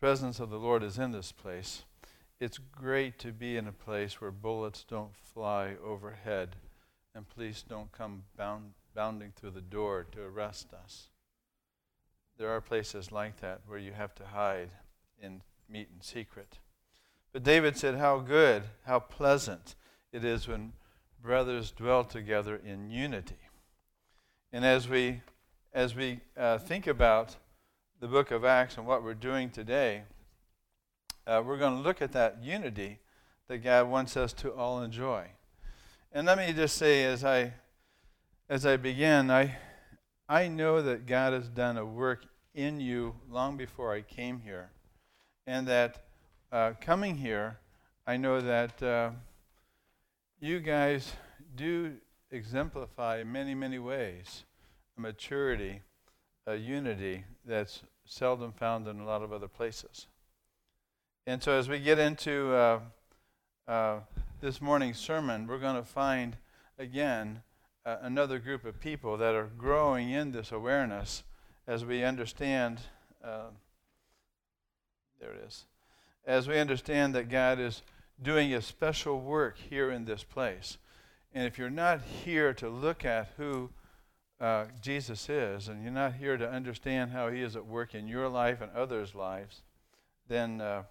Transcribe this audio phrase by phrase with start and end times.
[0.00, 1.84] presence of the Lord is in this place,
[2.40, 6.56] it's great to be in a place where bullets don't fly overhead
[7.14, 11.08] and police don't come bound, bounding through the door to arrest us.
[12.38, 14.70] There are places like that where you have to hide
[15.20, 16.58] and meet in secret.
[17.32, 19.74] But David said, How good, how pleasant
[20.12, 20.72] it is when
[21.20, 23.34] brothers dwell together in unity.
[24.52, 25.22] And as we,
[25.74, 27.34] as we uh, think about
[28.00, 30.02] the book of Acts and what we're doing today,
[31.26, 33.00] uh, we're going to look at that unity
[33.48, 35.26] that God wants us to all enjoy.
[36.12, 37.54] And let me just say, as I,
[38.48, 39.56] as I begin, I,
[40.28, 42.24] I know that God has done a work
[42.54, 44.70] in you long before I came here.
[45.46, 46.04] And that
[46.52, 47.58] uh, coming here,
[48.06, 49.10] I know that uh,
[50.40, 51.14] you guys
[51.56, 51.96] do
[52.30, 54.44] exemplify in many, many ways
[54.96, 55.82] maturity,
[56.48, 60.06] a unity that's seldom found in a lot of other places.
[61.26, 62.80] And so, as we get into uh,
[63.68, 64.00] uh,
[64.40, 66.38] this morning's sermon, we're going to find
[66.78, 67.42] again
[67.84, 71.22] uh, another group of people that are growing in this awareness
[71.66, 72.80] as we understand.
[73.22, 73.50] Uh,
[75.20, 75.66] there it is.
[76.26, 77.82] As we understand that God is
[78.22, 80.78] doing a special work here in this place.
[81.34, 83.68] And if you're not here to look at who
[84.40, 88.06] uh, Jesus is, and you're not here to understand how He is at work in
[88.06, 89.62] your life and others' lives,
[90.28, 90.82] then uh,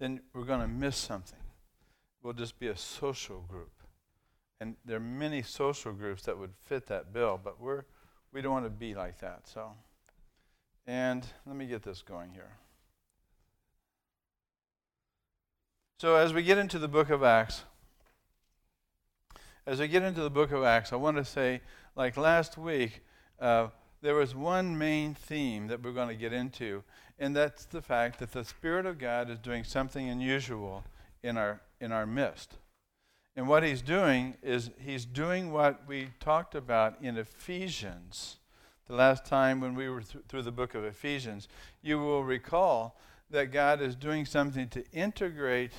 [0.00, 1.38] then we're going to miss something.
[2.22, 3.70] We'll just be a social group.
[4.58, 7.84] And there are many social groups that would fit that bill, but we're,
[8.32, 9.42] we don't want to be like that.
[9.44, 9.72] So,
[10.86, 12.56] and let me get this going here.
[15.98, 17.64] So, as we get into the book of Acts,
[19.70, 21.60] as we get into the book of Acts, I want to say,
[21.94, 23.02] like last week,
[23.38, 23.68] uh,
[24.02, 26.82] there was one main theme that we're going to get into,
[27.20, 30.82] and that's the fact that the Spirit of God is doing something unusual
[31.22, 32.56] in our, in our midst.
[33.36, 38.38] And what he's doing is he's doing what we talked about in Ephesians.
[38.88, 41.46] The last time when we were th- through the book of Ephesians,
[41.80, 42.98] you will recall
[43.30, 45.70] that God is doing something to integrate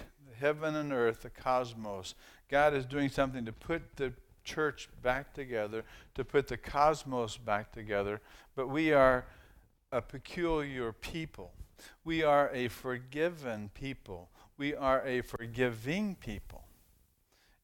[0.42, 2.16] heaven and earth, the cosmos.
[2.52, 4.14] God is doing something to put the
[4.44, 5.86] church back together,
[6.16, 8.20] to put the cosmos back together.
[8.56, 9.26] But we are
[9.92, 11.52] a peculiar people.
[12.04, 14.30] We are a forgiven people.
[14.58, 16.66] We are a forgiving people.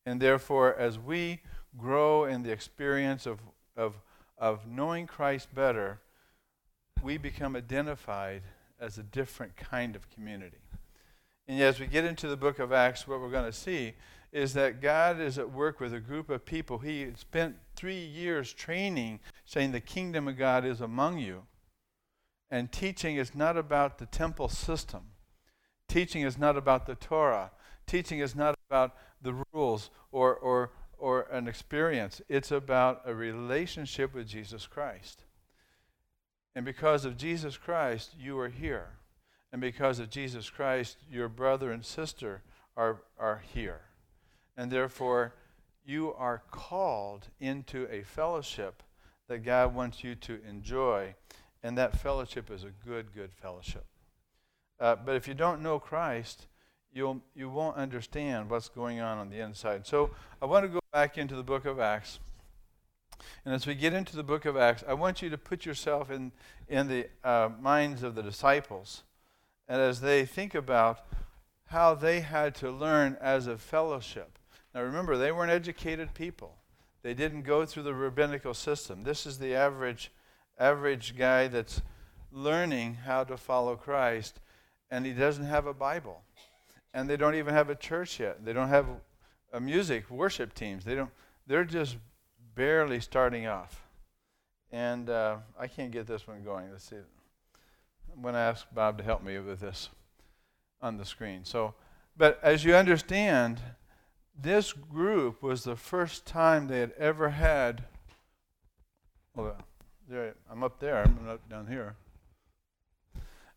[0.06, 1.42] And therefore, as we
[1.78, 3.40] grow in the experience of,
[3.76, 3.96] of,
[4.38, 6.00] of knowing Christ better,
[7.04, 8.44] we become identified
[8.80, 10.58] as a different kind of community.
[11.48, 13.94] And as we get into the book of Acts, what we're going to see
[14.34, 16.80] is that God is at work with a group of people.
[16.80, 21.44] He spent three years training, saying, The kingdom of God is among you.
[22.52, 25.04] And teaching is not about the temple system.
[25.88, 27.52] Teaching is not about the Torah.
[27.86, 32.22] Teaching is not about the rules or, or, or an experience.
[32.28, 35.24] It's about a relationship with Jesus Christ.
[36.56, 38.98] And because of Jesus Christ, you are here.
[39.52, 42.42] And because of Jesus Christ, your brother and sister
[42.76, 43.82] are, are here.
[44.58, 45.34] And therefore,
[45.86, 48.84] you are called into a fellowship
[49.30, 51.16] that God wants you to enjoy
[51.64, 53.86] and that fellowship is a good, good fellowship.
[54.80, 56.48] Uh, but if you don't know Christ,
[56.94, 59.88] you'll, you won't understand what's going on on the inside.
[59.88, 62.20] So I want to go back into the book of Acts.
[63.44, 66.12] And as we get into the book of Acts, I want you to put yourself
[66.12, 66.32] in,
[66.68, 69.04] in the uh, minds of the disciples.
[69.68, 71.06] And as they think about
[71.68, 74.40] how they had to learn as a fellowship.
[74.74, 76.56] Now remember, they weren't educated people,
[77.04, 79.04] they didn't go through the rabbinical system.
[79.04, 80.12] This is the average
[80.60, 81.82] average guy that's
[82.32, 84.40] learning how to follow Christ,
[84.90, 86.24] and he doesn't have a Bible.
[86.94, 88.44] And they don't even have a church yet.
[88.44, 88.88] They don't have
[89.54, 90.84] a music worship teams.
[90.84, 91.12] They don't.
[91.46, 91.98] They're just
[92.56, 93.88] barely starting off.
[94.72, 96.72] And uh, I can't get this one going.
[96.72, 96.98] Let's see.
[98.18, 99.90] I'm going to ask Bob to help me with this
[100.82, 101.46] on the screen.
[101.46, 101.76] So,
[102.18, 103.62] but as you understand,
[104.36, 107.84] this group was the first time they had ever had.
[109.36, 109.56] Well,
[110.10, 111.04] there, I'm up there.
[111.04, 111.96] I'm not down here.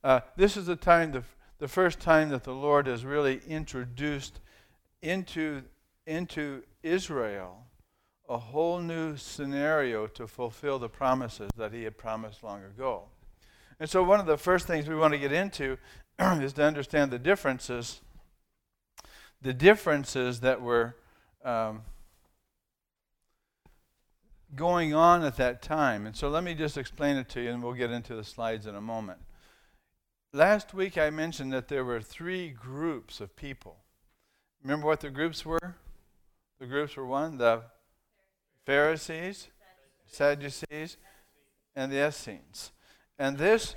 [0.04, 1.24] Uh, this is the time, the,
[1.58, 4.40] the first time that the Lord has really introduced
[5.00, 5.62] into,
[6.06, 7.64] into Israel
[8.28, 13.04] a whole new scenario to fulfill the promises that He had promised long ago.
[13.80, 15.78] And so, one of the first things we want to get into
[16.20, 18.02] is to understand the differences,
[19.40, 20.94] the differences that were
[21.44, 21.80] um,
[24.54, 26.06] going on at that time.
[26.06, 28.66] And so let me just explain it to you, and we'll get into the slides
[28.66, 29.20] in a moment.
[30.32, 33.78] last week I mentioned that there were three groups of people.
[34.62, 35.76] Remember what the groups were?
[36.58, 37.62] The groups were one, the
[38.66, 39.48] Pharisees,
[40.06, 40.98] Sadducees,
[41.74, 42.72] and the Essenes.
[43.20, 43.74] And this,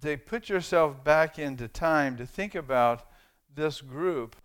[0.00, 3.06] they put yourself back into time to think about
[3.54, 4.36] this group.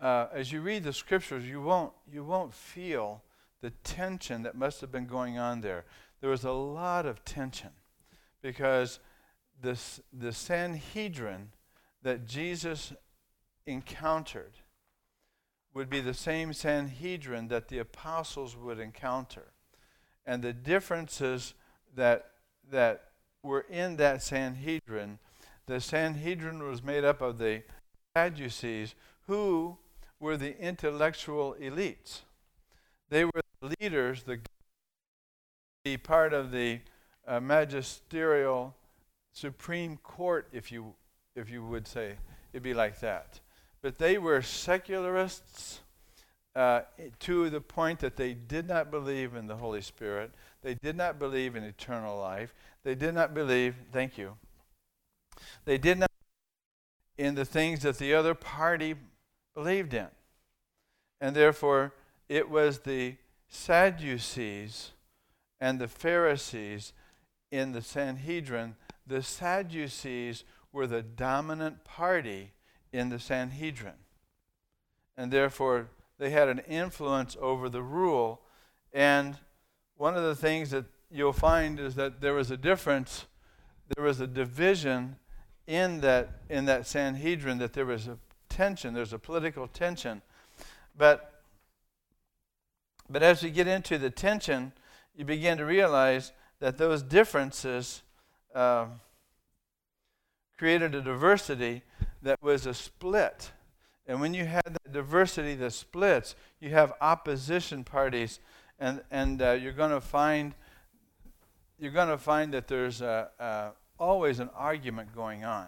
[0.00, 3.22] Uh, as you read the scriptures, you won't, you won't feel
[3.60, 5.84] the tension that must have been going on there.
[6.22, 7.72] There was a lot of tension
[8.40, 9.00] because
[9.60, 11.50] this, the Sanhedrin
[12.02, 12.94] that Jesus
[13.66, 14.54] encountered
[15.74, 19.52] would be the same Sanhedrin that the apostles would encounter.
[20.24, 21.52] And the differences
[21.94, 22.30] that,
[22.70, 23.04] that
[23.42, 25.18] were in that Sanhedrin,
[25.66, 27.62] the Sanhedrin was made up of the
[28.16, 28.94] Sadducees,
[29.26, 29.76] who
[30.20, 32.20] were the intellectual elites.
[33.10, 34.40] They were the leaders, the,
[35.84, 36.80] the part of the
[37.26, 38.74] uh, magisterial
[39.32, 40.94] Supreme Court, if you,
[41.34, 42.14] if you would say.
[42.52, 43.40] It'd be like that.
[43.82, 45.80] But they were secularists
[46.54, 46.82] uh,
[47.20, 50.32] to the point that they did not believe in the Holy Spirit.
[50.66, 52.52] They did not believe in eternal life.
[52.82, 54.36] They did not believe, thank you,
[55.64, 56.10] they did not
[57.16, 58.96] in the things that the other party
[59.54, 60.08] believed in.
[61.20, 61.94] And therefore,
[62.28, 63.14] it was the
[63.46, 64.90] Sadducees
[65.60, 66.92] and the Pharisees
[67.52, 68.74] in the Sanhedrin
[69.06, 70.42] the Sadducees
[70.72, 72.54] were the dominant party
[72.92, 74.00] in the Sanhedrin.
[75.16, 78.40] And therefore, they had an influence over the rule.
[78.92, 79.38] And
[79.96, 83.26] one of the things that you'll find is that there was a difference,
[83.96, 85.16] there was a division
[85.66, 90.22] in that, in that Sanhedrin, that there was a tension, there's a political tension.
[90.96, 91.42] But,
[93.08, 94.72] but as you get into the tension,
[95.14, 98.02] you begin to realize that those differences
[98.54, 98.86] uh,
[100.58, 101.82] created a diversity
[102.22, 103.52] that was a split.
[104.06, 108.40] And when you had that diversity that splits, you have opposition parties,
[108.78, 110.54] and, and uh, you're going to find
[111.78, 115.66] you're going to find that there's a, a, always an argument going on.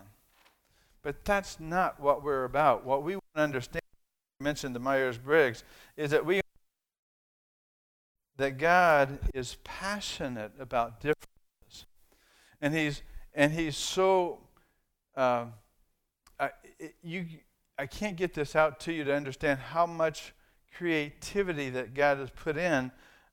[1.03, 2.85] But that's not what we're about.
[2.85, 3.83] What we want to understand,
[4.41, 5.65] I mentioned the Myers Briggs,
[5.97, 6.41] is that we
[8.37, 11.87] that God is passionate about differences,
[12.61, 13.03] and he's
[13.35, 14.39] and he's so
[15.17, 15.47] uh,
[16.39, 16.51] I,
[17.03, 17.27] you
[17.79, 20.33] I can't get this out to you to understand how much
[20.77, 22.91] creativity that God has put in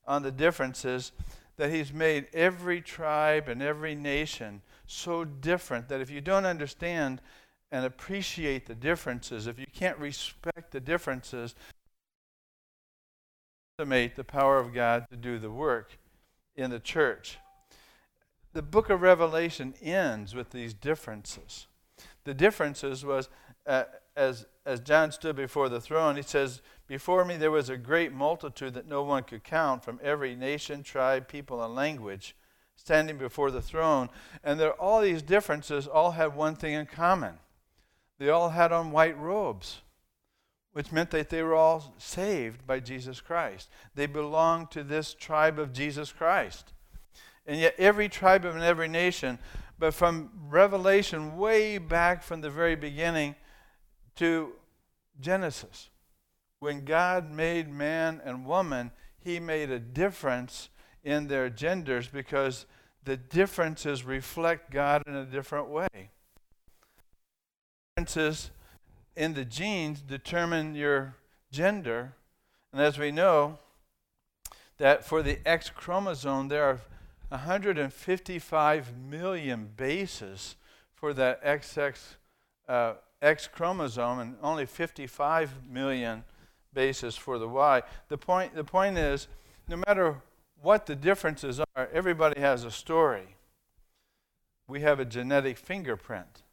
[0.08, 1.12] on the differences
[1.58, 7.22] that he's made every tribe and every nation so different that if you don't understand
[7.72, 11.56] and appreciate the differences, if you can't respect the differences,
[13.80, 15.98] estimate the power of God to do the work
[16.56, 17.38] in the church
[18.56, 21.68] the book of Revelation ends with these differences.
[22.24, 23.30] The differences was
[23.68, 23.84] uh,
[24.16, 28.12] as, as John stood before the throne, he says, Before me there was a great
[28.12, 32.36] multitude that no one could count from every nation, tribe, people, and language
[32.76, 34.10] standing before the throne.
[34.44, 37.40] And there, all these differences all had one thing in common
[38.18, 39.82] they all had on white robes,
[40.72, 43.70] which meant that they were all saved by Jesus Christ.
[43.94, 46.72] They belonged to this tribe of Jesus Christ
[47.46, 49.40] and yet every tribe and every nation.
[49.78, 53.36] But from Revelation, way back from the very beginning
[54.16, 54.54] to
[55.20, 55.90] Genesis,
[56.60, 60.70] when God made man and woman, he made a difference
[61.04, 62.66] in their genders because
[63.04, 66.10] the differences reflect God in a different way.
[67.96, 68.52] Differences
[69.16, 71.16] in the genes determine your
[71.52, 72.14] gender.
[72.74, 73.60] And as we know,
[74.78, 76.82] that for the X chromosome, there are
[77.30, 80.56] 155 million bases
[80.94, 81.98] for that XX
[82.68, 82.94] uh,
[83.26, 86.24] X chromosome and only 55 million
[86.74, 87.82] bases for the Y.
[88.08, 89.28] The point, the point is,
[89.68, 90.22] no matter
[90.62, 93.36] what the differences are, everybody has a story.
[94.68, 96.44] We have a genetic fingerprint.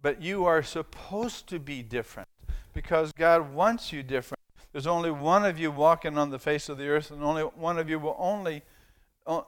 [0.00, 2.28] But you are supposed to be different
[2.72, 4.40] because God wants you different.
[4.72, 7.78] There's only one of you walking on the face of the earth, and only one
[7.78, 8.62] of you will only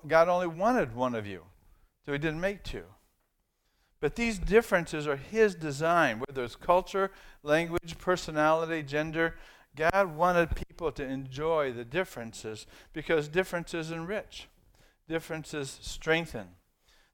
[0.06, 1.42] God only wanted one of you,
[2.04, 2.84] so He didn't make two.
[4.02, 7.12] But these differences are His design, whether it's culture,
[7.44, 9.36] language, personality, gender.
[9.76, 14.48] God wanted people to enjoy the differences because differences enrich,
[15.08, 16.48] differences strengthen.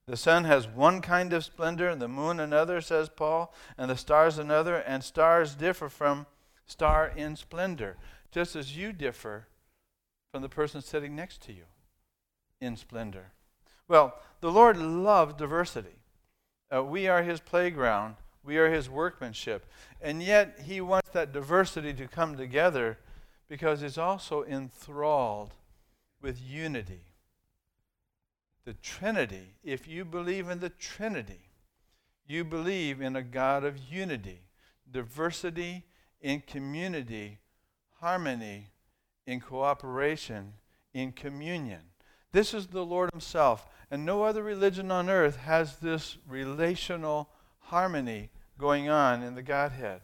[0.07, 3.97] The sun has one kind of splendor, and the moon another, says Paul, and the
[3.97, 6.25] stars another, and stars differ from
[6.65, 7.99] star in splendor,
[8.33, 9.47] just as you differ
[10.33, 11.65] from the person sitting next to you
[12.63, 13.33] in splendor.
[13.89, 15.98] Well, the Lord loves diversity.
[16.75, 18.17] Uh, we are his playground.
[18.45, 19.67] We are his workmanship.
[20.01, 22.99] And yet, he wants that diversity to come together
[23.49, 25.55] because he's also enthralled
[26.21, 27.03] with unity.
[28.65, 31.49] The Trinity, if you believe in the Trinity,
[32.27, 34.41] you believe in a God of unity,
[34.91, 35.85] diversity
[36.21, 37.39] in community,
[38.01, 38.69] harmony
[39.27, 40.53] in cooperation,
[40.93, 41.81] in communion.
[42.33, 43.67] This is the Lord Himself.
[43.91, 47.31] And no other religion on earth has this relational
[47.61, 50.01] harmony going on in the Godhead.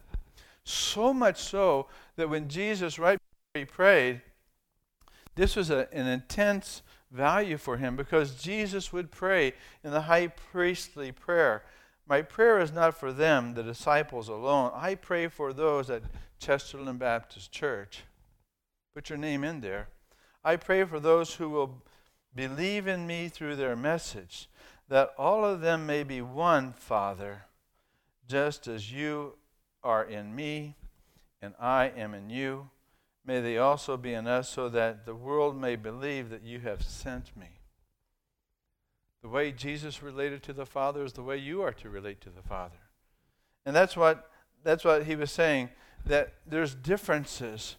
[0.65, 4.23] So much so that when Jesus, right before he prayed,
[5.35, 9.53] this was a, an intense value for him because Jesus would pray
[9.83, 11.65] in the high priestly prayer.
[12.07, 14.73] My prayer is not for them, the disciples alone.
[14.75, 16.03] I pray for those at
[16.41, 18.05] Chesterland Baptist Church.
[18.95, 19.89] Put your name in there.
[20.45, 21.83] I pray for those who will
[22.35, 24.49] believe in me through their message,
[24.89, 27.45] that all of them may be one, Father,
[28.29, 29.35] just as you
[29.83, 30.77] are in me
[31.41, 32.71] and I am in you.
[33.27, 36.83] May they also be in us, so that the world may believe that you have
[36.83, 37.61] sent me.
[39.23, 42.31] The way Jesus related to the Father is the way you are to relate to
[42.31, 42.77] the Father.
[43.65, 44.31] And that's what,
[44.63, 45.71] that's what he was saying,
[46.05, 47.77] that there's differences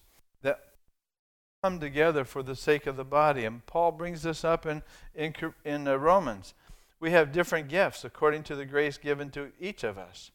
[1.66, 3.44] come together for the sake of the body.
[3.44, 4.84] And Paul brings this up in,
[5.16, 6.54] in, in uh, Romans.
[7.00, 10.30] We have different gifts according to the grace given to each of us.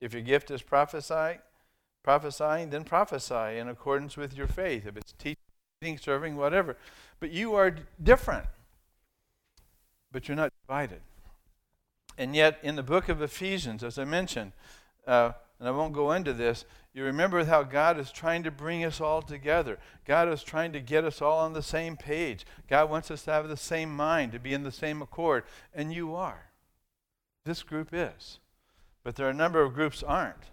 [0.00, 1.40] If your gift is prophesying,
[2.02, 4.86] prophesying, then prophesy in accordance with your faith.
[4.86, 6.78] If it's teaching, serving, whatever.
[7.20, 8.46] But you are different.
[10.10, 11.00] But you're not divided.
[12.16, 14.52] And yet, in the book of Ephesians, as I mentioned,
[15.06, 18.84] uh, and I won't go into this, you remember how God is trying to bring
[18.84, 19.78] us all together.
[20.04, 22.46] God is trying to get us all on the same page.
[22.68, 25.44] God wants us to have the same mind, to be in the same accord.
[25.74, 26.50] And you are.
[27.44, 28.38] This group is.
[29.02, 30.50] But there are a number of groups aren't.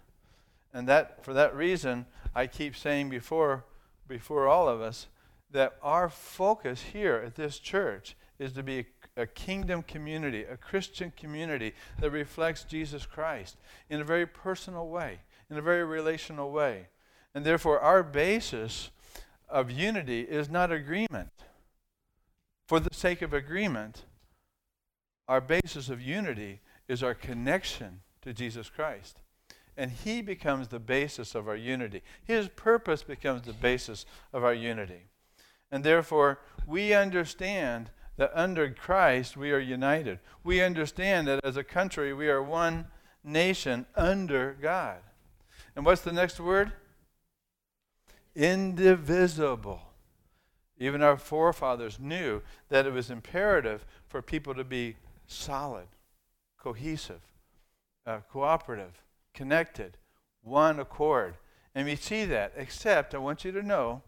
[0.72, 3.64] And that for that reason, I keep saying before
[4.06, 5.08] before all of us
[5.50, 11.12] that our focus here at this church is to be a kingdom community, a Christian
[11.16, 13.56] community that reflects Jesus Christ
[13.88, 15.20] in a very personal way,
[15.50, 16.88] in a very relational way.
[17.34, 18.90] And therefore, our basis
[19.48, 21.30] of unity is not agreement.
[22.66, 24.04] For the sake of agreement,
[25.28, 29.20] our basis of unity is our connection to Jesus Christ.
[29.76, 32.02] And He becomes the basis of our unity.
[32.24, 35.08] His purpose becomes the basis of our unity.
[35.70, 40.18] And therefore, we understand that under Christ we are united.
[40.42, 42.86] We understand that as a country we are one
[43.22, 44.98] nation under God.
[45.74, 46.72] And what's the next word?
[48.34, 49.80] Indivisible.
[50.78, 54.96] Even our forefathers knew that it was imperative for people to be
[55.26, 55.86] solid,
[56.58, 57.20] cohesive,
[58.06, 59.02] uh, cooperative,
[59.34, 59.96] connected,
[60.42, 61.34] one accord.
[61.74, 64.02] And we see that, except I want you to know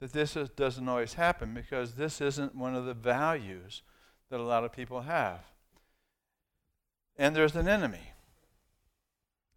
[0.00, 3.82] that this is, doesn't always happen because this isn't one of the values
[4.30, 5.40] that a lot of people have.
[7.16, 8.12] And there's an enemy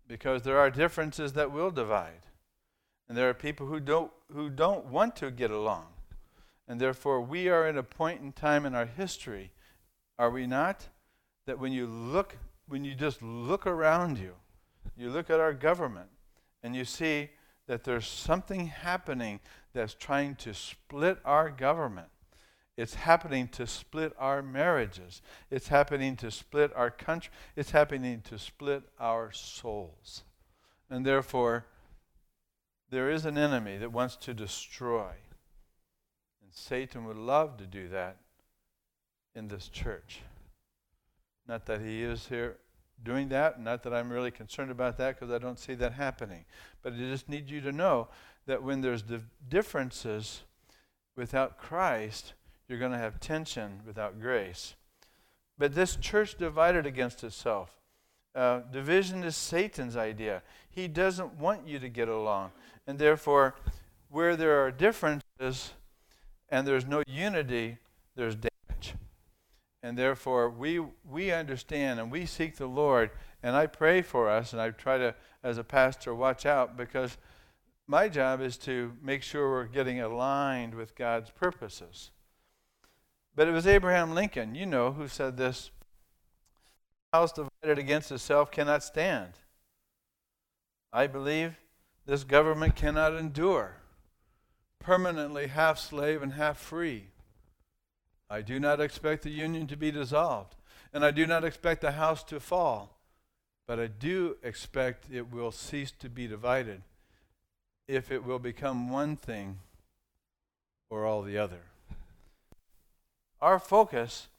[0.08, 2.26] because there are differences that will divide.
[3.08, 5.86] And there are people who don't, who don't want to get along.
[6.68, 9.52] And therefore, we are at a point in time in our history,
[10.18, 10.88] are we not?
[11.46, 14.36] That when you look, when you just look around you,
[14.96, 16.10] you look at our government,
[16.64, 17.30] and you see
[17.68, 19.40] that there's something happening
[19.74, 22.08] that's trying to split our government.
[22.78, 25.22] It's happening to split our marriages.
[25.50, 27.32] It's happening to split our country.
[27.56, 30.24] It's happening to split our souls.
[30.90, 31.66] And therefore,
[32.90, 35.12] there is an enemy that wants to destroy.
[36.42, 38.18] And Satan would love to do that
[39.36, 40.22] in this church.
[41.48, 42.58] Not that he is here
[43.04, 43.60] doing that.
[43.62, 46.46] Not that I'm really concerned about that because I don't see that happening.
[46.82, 48.10] But I just need you to know
[48.46, 49.04] that when there's
[49.48, 50.44] differences
[51.16, 52.34] without Christ,
[52.68, 54.76] you're going to have tension without grace.
[55.58, 57.78] But this church divided against itself.
[58.34, 60.42] Uh, division is Satan's idea.
[60.70, 62.52] He doesn't want you to get along.
[62.88, 63.56] And therefore,
[64.10, 65.74] where there are differences
[66.50, 67.78] and there's no unity,
[68.16, 68.96] there's damage.
[69.84, 70.80] and therefore, we,
[71.10, 73.12] we understand and we seek the Lord.
[73.44, 77.18] And I pray for us, and I try to, as a pastor, watch out because
[77.92, 82.12] my job is to make sure we're getting aligned with God's purposes.
[83.36, 85.72] But it was Abraham Lincoln, you know, who said this
[87.12, 89.34] house divided against itself cannot stand.
[90.94, 91.58] I believe
[92.06, 93.76] this government cannot endure
[94.80, 97.08] permanently half slave and half free.
[98.30, 100.56] I do not expect the union to be dissolved.
[100.94, 103.02] And I do not expect the house to fall,
[103.68, 106.84] but I do expect it will cease to be divided
[107.92, 109.60] if it will become one thing
[110.90, 111.64] or all the other.
[113.42, 114.30] Our focus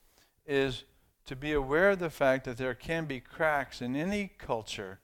[0.47, 0.85] is
[1.27, 4.99] to be aware of the fact that there can be cracks in any culture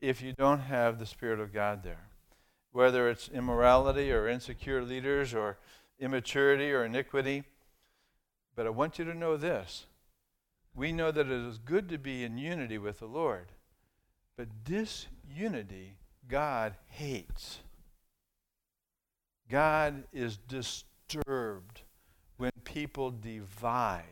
[0.00, 2.08] if you don't have the Spirit of God there.
[2.72, 5.58] Whether it's immorality or insecure leaders or
[5.98, 7.44] immaturity or iniquity.
[8.56, 9.84] But I want you to know this.
[10.74, 13.48] We know that it is good to be in unity with the Lord,
[14.38, 17.58] but disunity God hates.
[19.50, 21.82] God is disturbed
[22.36, 24.04] when people divide.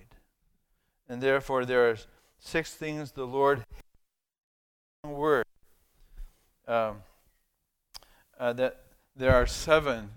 [1.09, 1.97] And therefore, there are
[2.39, 3.65] six things the Lord
[5.05, 5.45] word.
[6.67, 6.97] Um,
[8.39, 8.83] uh, that
[9.17, 10.11] there are seven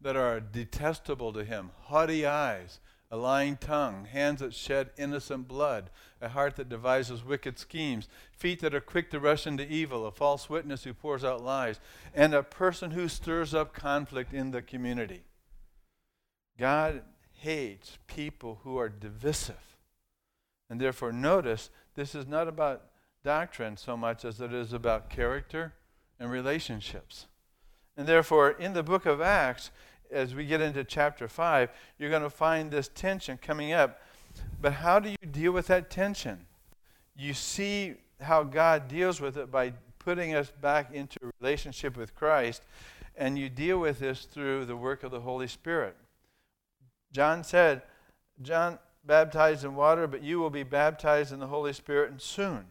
[0.00, 2.78] that are detestable to him haughty eyes,
[3.14, 5.88] a lying tongue, hands that shed innocent blood,
[6.20, 10.10] a heart that devises wicked schemes, feet that are quick to rush into evil, a
[10.10, 11.78] false witness who pours out lies,
[12.12, 15.22] and a person who stirs up conflict in the community.
[16.58, 17.02] God
[17.34, 19.76] hates people who are divisive.
[20.68, 22.82] And therefore, notice this is not about
[23.22, 25.74] doctrine so much as it is about character
[26.18, 27.26] and relationships.
[27.96, 29.70] And therefore, in the book of Acts,
[30.14, 34.00] as we get into chapter 5, you're going to find this tension coming up.
[34.60, 36.46] But how do you deal with that tension?
[37.16, 42.62] You see how God deals with it by putting us back into relationship with Christ,
[43.16, 45.96] and you deal with this through the work of the Holy Spirit.
[47.12, 47.82] John said,
[48.42, 52.66] John baptized in water, but you will be baptized in the Holy Spirit and soon.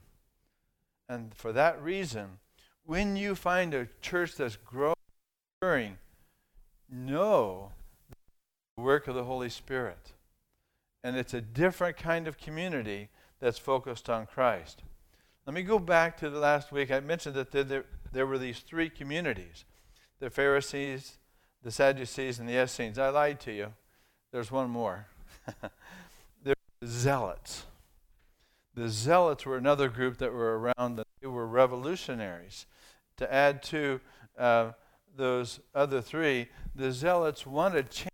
[1.08, 2.40] And for that reason,
[2.86, 5.98] when you find a church that's growing,
[6.94, 7.72] know
[8.78, 10.14] the work of the Holy Spirit.
[11.04, 13.10] And it's a different kind of community
[13.40, 14.84] that's focused on Christ.
[15.46, 16.92] Let me go back to the last week.
[16.92, 19.66] I mentioned that there, there, there were these three communities
[20.20, 21.18] the Pharisees,
[21.64, 22.98] the Sadducees, and the Essenes.
[22.98, 23.74] I lied to you.
[24.32, 25.08] There's one more.
[26.44, 27.66] the Zealots.
[28.74, 32.66] The Zealots were another group that were around, they were revolutionaries.
[33.18, 34.00] To add to
[34.38, 34.72] uh,
[35.16, 38.10] those other three, the Zealots wanted change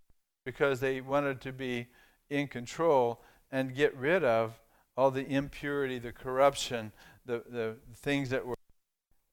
[0.45, 1.87] because they wanted to be
[2.29, 4.59] in control and get rid of
[4.97, 6.91] all the impurity, the corruption,
[7.25, 8.55] the, the things that were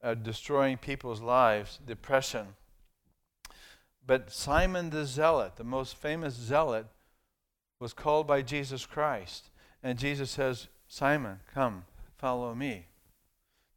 [0.03, 2.47] uh, destroying people's lives, depression.
[4.07, 6.87] But Simon the Zealot, the most famous zealot,
[7.81, 9.51] was called by Jesus Christ.
[9.83, 11.85] And Jesus says, Simon, come,
[12.17, 12.87] follow me.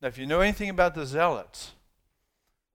[0.02, 1.72] Now, if you know anything about the zealots,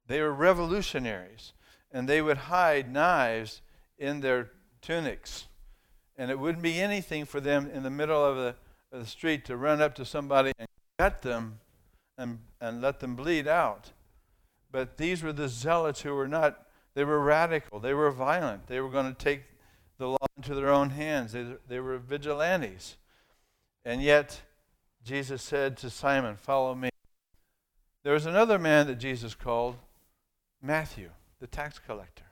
[0.06, 1.52] they were revolutionaries,
[1.90, 3.62] and they would hide knives
[3.98, 5.46] in their tunics.
[6.16, 8.54] And it wouldn't be anything for them in the middle of the,
[8.92, 11.60] of the street to run up to somebody and cut them
[12.16, 13.92] and, and let them bleed out.
[14.70, 16.64] But these were the zealots who were not
[16.94, 17.80] they were radical.
[17.80, 18.68] They were violent.
[18.68, 19.42] They were going to take
[19.98, 21.32] the law into their own hands.
[21.32, 22.96] They, they were vigilantes.
[23.84, 24.40] And yet,
[25.04, 26.90] Jesus said to Simon, Follow me.
[28.04, 29.76] There was another man that Jesus called
[30.64, 32.24] Matthew, the tax collector.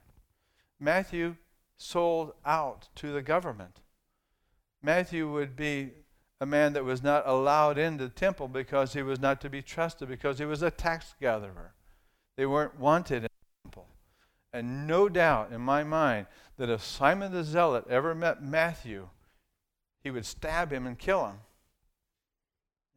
[0.80, 1.36] Matthew
[1.76, 3.80] sold out to the government.
[4.82, 5.90] Matthew would be
[6.40, 9.60] a man that was not allowed into the temple because he was not to be
[9.60, 11.74] trusted, because he was a tax gatherer.
[12.38, 13.88] They weren't wanted in the temple.
[14.50, 19.10] and no doubt in my mind that if Simon the Zealot ever met Matthew,
[20.02, 21.40] he would stab him and kill him.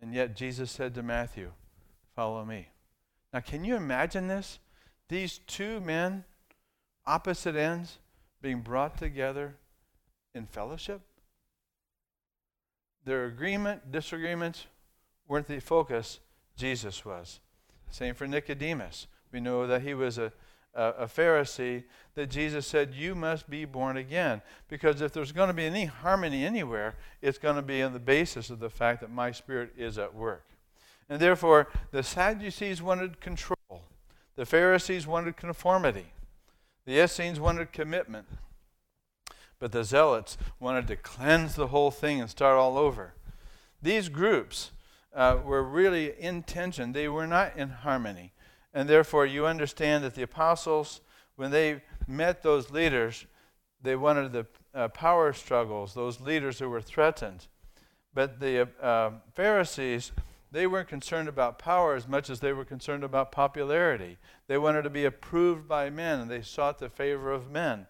[0.01, 1.51] And yet Jesus said to Matthew,
[2.15, 2.69] Follow me.
[3.33, 4.59] Now, can you imagine this?
[5.09, 6.23] These two men,
[7.05, 7.99] opposite ends,
[8.41, 9.55] being brought together
[10.33, 11.01] in fellowship?
[13.03, 14.65] Their agreement, disagreements
[15.27, 16.19] weren't the focus,
[16.57, 17.39] Jesus was.
[17.91, 19.07] Same for Nicodemus.
[19.31, 20.31] We know that he was a
[20.75, 21.83] a Pharisee
[22.15, 24.41] that Jesus said, You must be born again.
[24.67, 27.99] Because if there's going to be any harmony anywhere, it's going to be on the
[27.99, 30.45] basis of the fact that my spirit is at work.
[31.09, 33.54] And therefore, the Sadducees wanted control,
[34.35, 36.13] the Pharisees wanted conformity,
[36.85, 38.27] the Essenes wanted commitment,
[39.59, 43.13] but the Zealots wanted to cleanse the whole thing and start all over.
[43.81, 44.71] These groups
[45.13, 48.33] uh, were really in tension, they were not in harmony.
[48.73, 50.99] And therefore, you understand that the apostles,
[51.37, 53.25] when they met those leaders,
[53.81, 57.47] they wanted the uh, power struggles, those leaders who were threatened.
[58.13, 60.11] But the uh, Pharisees,
[60.51, 64.17] they weren't concerned about power as much as they were concerned about popularity.
[64.47, 67.87] They wanted to be approved by men, and they sought the favor of men.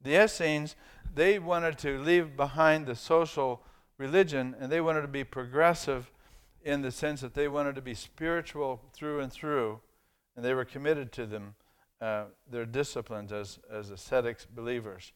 [0.00, 0.76] The Essenes,
[1.14, 3.62] they wanted to leave behind the social
[3.98, 6.10] religion, and they wanted to be progressive
[6.62, 9.80] in the sense that they wanted to be spiritual through and through,
[10.34, 11.54] and they were committed to them,
[12.00, 15.12] uh, their disciplines as, as ascetics believers.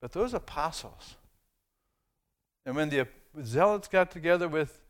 [0.00, 1.16] But those apostles,
[2.64, 3.06] and when the
[3.42, 4.80] zealots got together with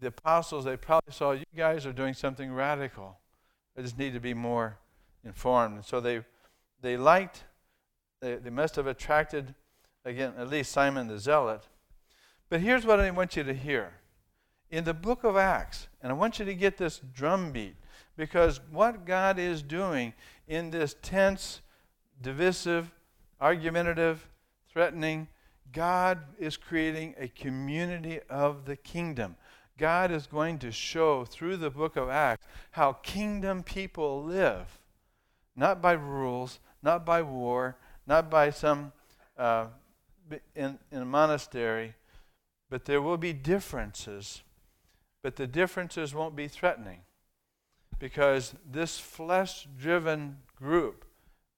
[0.00, 3.18] the apostles, they probably saw you guys are doing something radical.
[3.76, 4.78] I just need to be more
[5.24, 5.76] informed.
[5.76, 6.24] And so they,
[6.80, 7.44] they liked,
[8.20, 9.54] they, they must have attracted,
[10.04, 11.68] again, at least Simon the Zealot.
[12.48, 13.92] But here's what I want you to hear.
[14.70, 17.76] In the book of Acts, and I want you to get this drumbeat,
[18.16, 20.14] because what God is doing
[20.48, 21.60] in this tense,
[22.20, 22.90] divisive,
[23.40, 24.28] argumentative,
[24.72, 25.28] threatening,
[25.72, 29.36] God is creating a community of the kingdom.
[29.80, 34.78] God is going to show through the book of Acts how kingdom people live,
[35.56, 38.92] not by rules, not by war, not by some
[39.38, 39.68] uh,
[40.54, 41.94] in, in a monastery,
[42.68, 44.42] but there will be differences.
[45.22, 47.00] But the differences won't be threatening
[47.98, 51.06] because this flesh driven group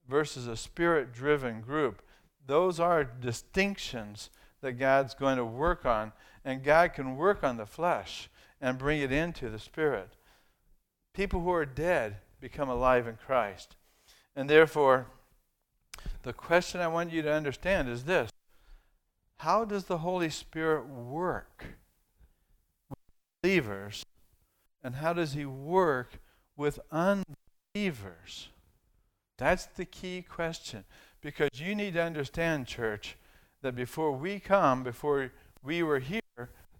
[0.09, 2.03] versus a spirit driven group,
[2.47, 4.31] those are distinctions
[4.61, 6.13] that God's going to work on
[6.45, 8.29] and God can work on the flesh
[8.61, 10.11] and bring it into the spirit.
[11.15, 13.77] People who are dead become alive in Christ.
[14.35, 15.07] And therefore,
[16.23, 18.31] the question I want you to understand is this
[19.39, 21.65] How does the Holy Spirit work
[22.89, 22.99] with
[23.43, 24.05] believers?
[24.83, 26.21] And how does He work
[26.57, 28.49] with unbelievers?
[29.39, 30.85] That's the key question.
[31.21, 33.17] Because you need to understand, church,
[33.63, 35.31] that before we come, before
[35.63, 36.22] we were here,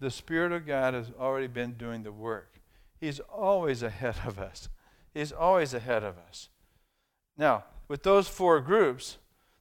[0.03, 2.59] the Spirit of God has already been doing the work.
[2.99, 4.67] He's always ahead of us.
[5.13, 6.49] He's always ahead of us.
[7.37, 9.17] Now, with those four groups,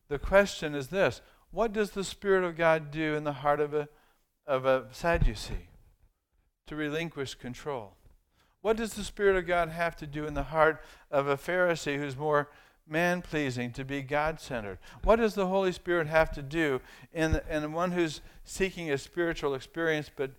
[0.09, 3.73] the question is this What does the Spirit of God do in the heart of
[3.73, 3.89] a,
[4.45, 5.69] of a Sadducee?
[6.67, 7.95] To relinquish control.
[8.63, 11.99] What does the Spirit of God have to do in the heart of a Pharisee
[11.99, 12.51] who's more
[12.87, 14.79] man pleasing, to be God centered.
[15.03, 16.81] What does the Holy Spirit have to do
[17.13, 20.33] in, the, in one who's seeking a spiritual experience but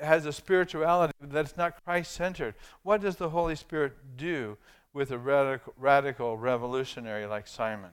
[0.00, 2.54] has a spirituality that's not Christ centered?
[2.82, 4.56] What does the Holy Spirit do
[4.92, 7.90] with a radical, radical revolutionary like Simon?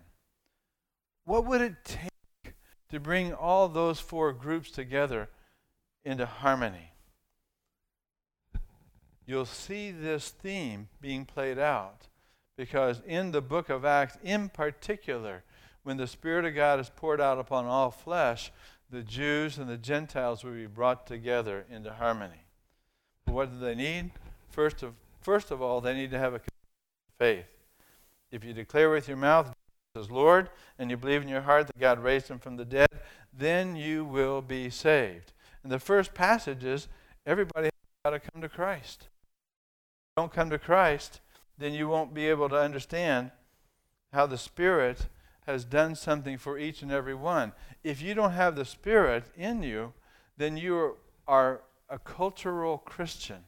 [1.25, 2.55] What would it take
[2.89, 5.29] to bring all those four groups together
[6.03, 6.91] into harmony?
[9.25, 12.07] You'll see this theme being played out
[12.61, 15.41] because in the book of Acts, in particular,
[15.81, 18.51] when the Spirit of God is poured out upon all flesh,
[18.91, 22.43] the Jews and the Gentiles will be brought together into harmony.
[23.25, 24.11] But what do they need?
[24.51, 26.41] First of, first of all, they need to have a
[27.17, 27.47] faith.
[28.31, 29.51] If you declare with your mouth
[29.95, 32.89] Jesus Lord and you believe in your heart that God raised him from the dead,
[33.35, 35.33] then you will be saved.
[35.63, 36.87] And the first passage is
[37.25, 37.71] everybody has
[38.05, 39.07] got to come to Christ.
[40.15, 41.21] Don't come to Christ,
[41.61, 43.31] then you won't be able to understand
[44.13, 45.07] how the Spirit
[45.47, 47.53] has done something for each and every one.
[47.83, 49.93] If you don't have the Spirit in you,
[50.37, 50.97] then you
[51.27, 53.43] are a cultural Christian.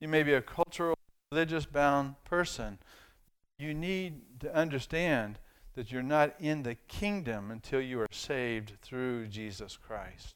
[0.00, 0.96] You may be a cultural,
[1.30, 2.78] religious bound person.
[3.58, 5.38] You need to understand
[5.74, 10.34] that you're not in the kingdom until you are saved through Jesus Christ.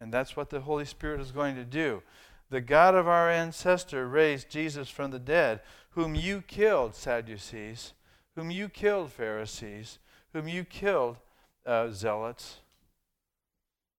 [0.00, 2.02] And that's what the Holy Spirit is going to do.
[2.50, 7.92] The God of our ancestor raised Jesus from the dead, whom you killed, Sadducees,
[8.36, 9.98] whom you killed, Pharisees,
[10.32, 11.18] whom you killed,
[11.66, 12.60] uh, Zealots.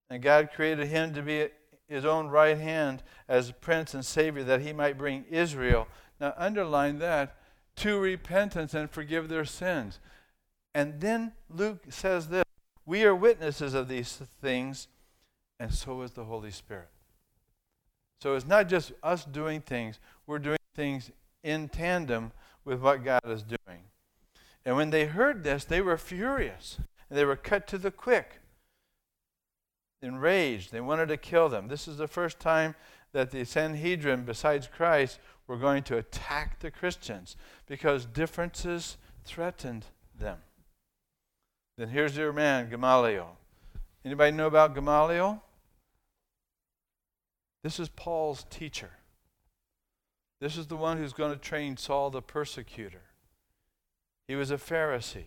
[0.10, 1.50] And God created him to be
[1.88, 5.88] his own right hand as Prince and Savior that he might bring Israel.
[6.20, 7.36] Now, underline that
[7.78, 10.00] to repentance and forgive their sins.
[10.74, 12.44] And then Luke says this
[12.86, 14.88] We are witnesses of these things,
[15.60, 16.90] and so is the Holy Spirit.
[18.22, 21.12] So it's not just us doing things, we're doing things
[21.44, 22.32] in tandem
[22.66, 23.84] with what God is doing.
[24.66, 26.78] And when they heard this, they were furious.
[27.10, 28.40] And they were cut to the quick,
[30.02, 30.72] enraged.
[30.72, 31.68] They wanted to kill them.
[31.68, 32.76] This is the first time
[33.14, 39.86] that the Sanhedrin, besides Christ, were going to attack the Christians because differences threatened
[40.18, 40.38] them.
[41.78, 43.38] Then here's your man, Gamaliel.
[44.06, 45.42] Anybody know about Gamaliel?
[47.64, 48.92] This is Paul's teacher.
[50.40, 53.02] This is the one who's going to train Saul the persecutor.
[54.28, 55.26] He was a Pharisee,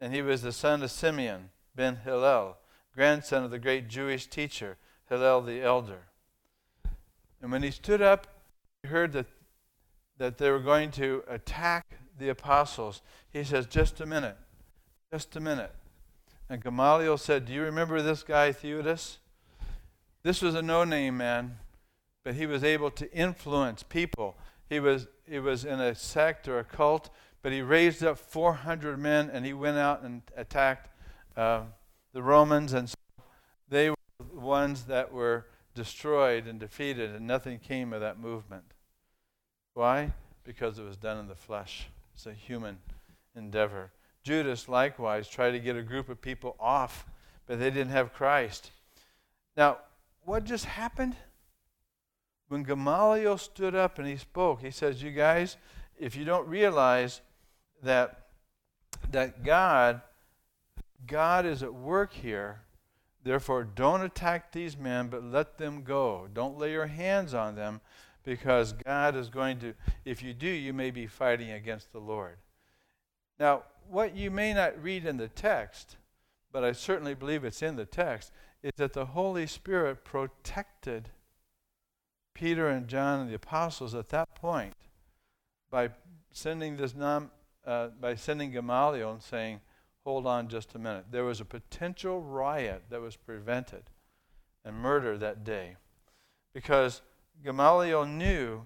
[0.00, 2.56] and he was the son of Simeon ben Hillel,
[2.94, 4.76] grandson of the great Jewish teacher,
[5.08, 6.06] Hillel the elder.
[7.42, 8.26] And when he stood up,
[8.82, 9.26] he heard that,
[10.18, 13.02] that they were going to attack the apostles.
[13.30, 14.36] He says, Just a minute,
[15.12, 15.74] just a minute.
[16.48, 19.18] And Gamaliel said, Do you remember this guy, Theudas?
[20.24, 21.58] This was a no name man,
[22.24, 24.36] but he was able to influence people.
[24.70, 27.10] He was, he was in a sect or a cult,
[27.42, 30.88] but he raised up 400 men and he went out and attacked
[31.36, 31.64] uh,
[32.14, 32.72] the Romans.
[32.72, 32.94] And so
[33.68, 38.64] they were the ones that were destroyed and defeated, and nothing came of that movement.
[39.74, 40.12] Why?
[40.42, 41.88] Because it was done in the flesh.
[42.14, 42.78] It's a human
[43.36, 43.90] endeavor.
[44.22, 47.04] Judas likewise tried to get a group of people off,
[47.46, 48.70] but they didn't have Christ.
[49.54, 49.78] Now,
[50.24, 51.16] what just happened?
[52.48, 55.56] When Gamaliel stood up and he spoke, he says, You guys,
[55.98, 57.20] if you don't realize
[57.82, 58.20] that
[59.10, 60.00] that God
[61.06, 62.62] God is at work here,
[63.22, 66.28] therefore don't attack these men, but let them go.
[66.32, 67.80] Don't lay your hands on them
[68.24, 72.36] because God is going to if you do, you may be fighting against the Lord.
[73.38, 75.96] Now, what you may not read in the text,
[76.52, 78.32] but I certainly believe it's in the text,
[78.64, 81.10] is that the Holy Spirit protected
[82.34, 84.74] Peter and John and the apostles at that point
[85.70, 85.90] by
[86.32, 87.30] sending this non,
[87.66, 89.60] uh, by sending Gamaliel and saying,
[90.04, 93.90] "Hold on just a minute." There was a potential riot that was prevented
[94.64, 95.76] and murder that day
[96.54, 97.02] because
[97.44, 98.64] Gamaliel knew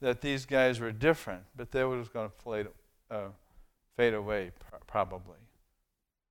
[0.00, 2.70] that these guys were different, but they were just going to
[3.10, 3.28] uh,
[3.96, 5.38] fade away, pr- probably.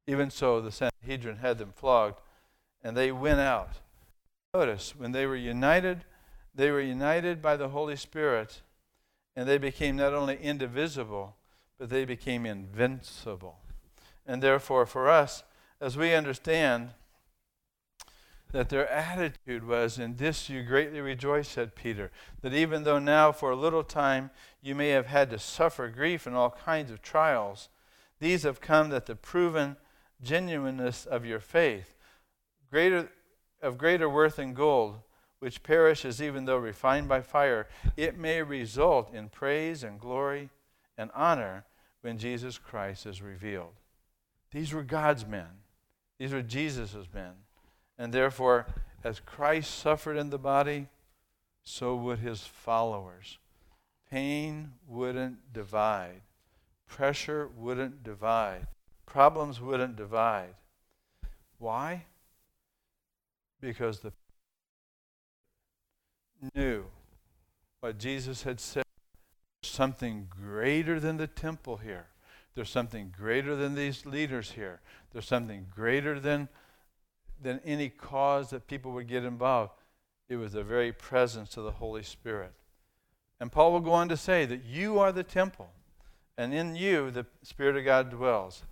[0.08, 2.22] Even so, the Sanhedrin had them flogged,
[2.84, 3.80] and they went out.
[4.54, 6.06] Notice, when they were united,
[6.56, 8.62] they were united by the Holy Spirit,
[9.36, 11.36] and they became not only indivisible,
[11.78, 13.60] but they became invincible.
[14.26, 15.44] And therefore, for us,
[15.80, 16.92] as we understand
[18.52, 22.12] that their attitude was, In this you greatly rejoice, said Peter,
[22.42, 26.26] that even though now for a little time you may have had to suffer grief
[26.26, 27.70] and all kinds of trials,
[28.20, 29.78] these have come that the proven
[30.22, 31.96] genuineness of your faith,
[32.70, 33.10] greater,
[33.62, 35.00] of greater worth than gold,
[35.40, 40.50] which perishes even though refined by fire, it may result in praise and glory
[40.98, 41.66] and honor
[42.02, 43.74] when Jesus Christ is revealed.
[44.52, 45.48] These were God's men.
[46.18, 47.32] These were Jesus' men.
[47.98, 48.68] And therefore,
[49.04, 50.88] as Christ suffered in the body,
[51.64, 53.38] so would his followers.
[54.10, 56.22] Pain wouldn't divide,
[56.88, 58.68] pressure wouldn't divide,
[59.06, 60.56] problems wouldn't divide.
[61.60, 62.06] Why?
[63.62, 64.14] Because the
[66.56, 66.86] knew
[67.82, 68.84] what Jesus had said.
[69.64, 72.08] Something greater than the temple here.
[72.56, 74.82] There's something greater than these leaders here.
[75.12, 76.50] There's something greater than
[77.42, 79.72] than any cause that people would get involved.
[80.28, 82.52] It was the very presence of the Holy Spirit.
[83.40, 85.70] And Paul will go on to say that you are the temple,
[86.38, 88.64] and in you the Spirit of God dwells.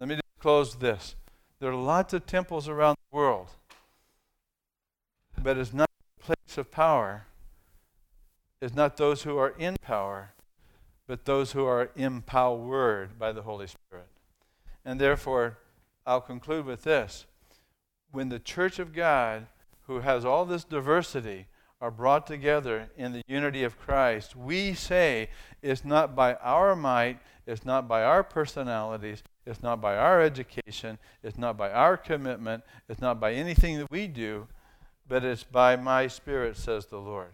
[0.00, 1.14] Let me just close this.
[1.60, 2.93] There are lots of temples around
[5.44, 7.26] but it's not a place of power.
[8.62, 10.30] It's not those who are in power,
[11.06, 14.08] but those who are empowered by the Holy Spirit.
[14.86, 15.58] And therefore,
[16.06, 17.26] I'll conclude with this
[18.10, 19.46] when the church of God,
[19.86, 21.46] who has all this diversity,
[21.80, 25.28] are brought together in the unity of Christ, we say
[25.60, 30.98] it's not by our might, it's not by our personalities, it's not by our education,
[31.22, 34.46] it's not by our commitment, it's not by anything that we do,
[35.06, 37.32] but it's by my Spirit, says the Lord.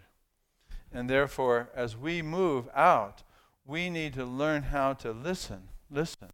[0.93, 3.23] And therefore, as we move out,
[3.65, 6.31] we need to learn how to listen, listen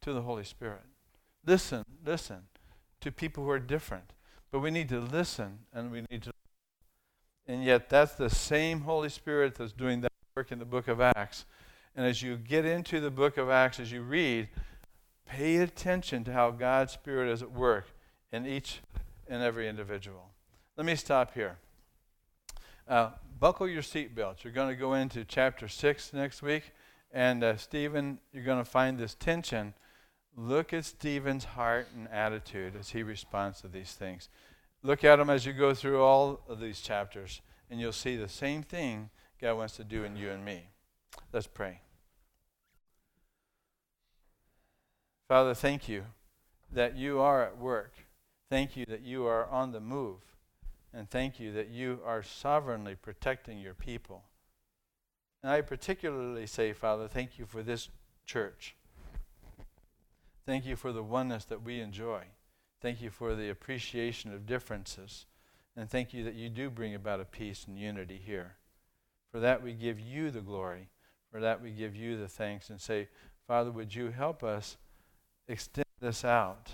[0.00, 0.82] to the Holy Spirit.
[1.46, 2.42] Listen, listen
[3.00, 4.12] to people who are different.
[4.50, 6.32] But we need to listen and we need to.
[7.46, 11.00] And yet, that's the same Holy Spirit that's doing that work in the book of
[11.00, 11.44] Acts.
[11.94, 14.48] And as you get into the book of Acts, as you read,
[15.26, 17.86] pay attention to how God's Spirit is at work
[18.32, 18.80] in each
[19.28, 20.30] and every individual.
[20.76, 21.58] Let me stop here.
[22.88, 24.44] Uh, buckle your seatbelts.
[24.44, 26.72] You're going to go into chapter 6 next week.
[27.12, 29.74] And uh, Stephen, you're going to find this tension
[30.36, 34.28] Look at Stephen's heart and attitude as he responds to these things.
[34.82, 38.28] Look at him as you go through all of these chapters, and you'll see the
[38.28, 39.10] same thing
[39.40, 40.70] God wants to do in you and me.
[41.32, 41.80] Let's pray.
[45.28, 46.04] Father, thank you
[46.72, 47.92] that you are at work.
[48.54, 50.20] Thank you that you are on the move.
[50.92, 54.22] And thank you that you are sovereignly protecting your people.
[55.42, 57.88] And I particularly say, Father, thank you for this
[58.24, 58.76] church.
[60.46, 62.26] Thank you for the oneness that we enjoy.
[62.80, 65.26] Thank you for the appreciation of differences.
[65.76, 68.54] And thank you that you do bring about a peace and unity here.
[69.32, 70.90] For that we give you the glory.
[71.32, 73.08] For that we give you the thanks and say,
[73.48, 74.76] Father, would you help us
[75.48, 76.70] extend this out,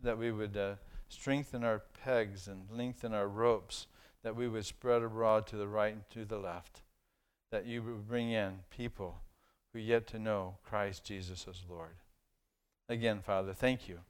[0.00, 0.74] that we would uh,
[1.14, 3.86] strengthen our pegs and lengthen our ropes,
[4.22, 6.82] that we would spread abroad to the right and to the left,
[7.50, 9.20] that you would bring in people
[9.72, 11.96] who yet to know Christ Jesus as Lord.
[12.88, 14.00] Again, Father, thank you.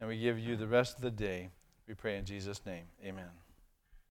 [0.00, 1.50] And we give you the rest of the day.
[1.88, 2.84] We pray in Jesus' name.
[3.04, 3.43] Amen.